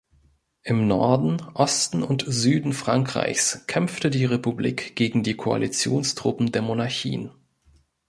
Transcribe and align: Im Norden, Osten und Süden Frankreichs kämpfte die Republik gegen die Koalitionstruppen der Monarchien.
Im 0.63 0.87
Norden, 0.87 1.39
Osten 1.53 2.01
und 2.01 2.25
Süden 2.27 2.73
Frankreichs 2.73 3.67
kämpfte 3.67 4.09
die 4.09 4.25
Republik 4.25 4.95
gegen 4.95 5.21
die 5.21 5.35
Koalitionstruppen 5.35 6.51
der 6.51 6.63
Monarchien. 6.63 7.29